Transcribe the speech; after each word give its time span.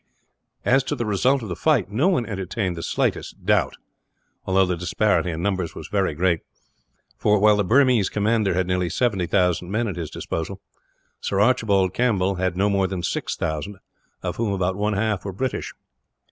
As 0.65 0.83
to 0.85 0.95
the 0.95 1.05
result 1.05 1.43
of 1.43 1.47
the 1.49 1.55
fight, 1.55 1.91
no 1.91 2.07
one 2.07 2.25
entertained 2.25 2.75
the 2.75 2.81
slightest 2.81 3.45
doubt; 3.45 3.75
although 4.45 4.65
the 4.65 4.75
disparity 4.75 5.29
in 5.29 5.43
numbers 5.43 5.75
was 5.75 5.89
very 5.89 6.15
great 6.15 6.39
for, 7.19 7.37
while 7.37 7.55
the 7.55 7.63
Burmese 7.63 8.09
commander 8.09 8.55
had 8.55 8.65
nearly 8.65 8.89
70,000 8.89 9.69
men 9.69 9.87
at 9.87 9.97
his 9.97 10.09
disposal, 10.09 10.59
Sir 11.19 11.39
Archibald 11.39 11.93
Campbell 11.93 12.33
had 12.41 12.57
no 12.57 12.67
more 12.67 12.87
than 12.87 13.03
6,000, 13.03 13.77
of 14.23 14.37
whom 14.37 14.53
about 14.53 14.75
one 14.75 14.93
half 14.93 15.23
were 15.23 15.31
British. 15.33 15.71